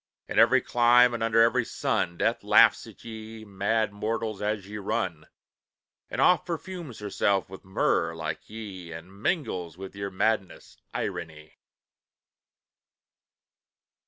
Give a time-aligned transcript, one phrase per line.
[0.27, 4.77] In every clime and under every sun, Death laughs at ye, mad mortals, as ye
[4.77, 5.27] run;
[6.09, 11.59] And oft perfumes herself with myrrh, like ye And mingles with your madness, irony!"